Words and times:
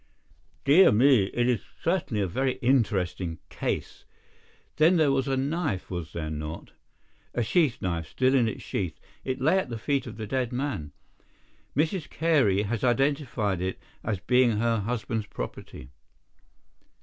"Dear 0.65 0.91
me, 0.91 1.25
it 1.25 1.47
is 1.47 1.61
certainly 1.83 2.23
a 2.23 2.27
very 2.27 2.53
interesting 2.53 3.37
case. 3.49 4.03
Then 4.77 4.97
there 4.97 5.11
was 5.11 5.27
a 5.27 5.37
knife, 5.37 5.91
was 5.91 6.13
there 6.13 6.31
not?" 6.31 6.71
"A 7.35 7.43
sheath 7.43 7.79
knife, 7.83 8.07
still 8.09 8.33
in 8.33 8.47
its 8.47 8.63
sheath. 8.63 8.99
It 9.23 9.39
lay 9.39 9.59
at 9.59 9.69
the 9.69 9.77
feet 9.77 10.07
of 10.07 10.17
the 10.17 10.25
dead 10.25 10.51
man. 10.51 10.91
Mrs. 11.77 12.09
Carey 12.09 12.63
has 12.63 12.83
identified 12.83 13.61
it 13.61 13.77
as 14.03 14.19
being 14.19 14.53
her 14.57 14.79
husband's 14.79 15.27
property." 15.27 15.91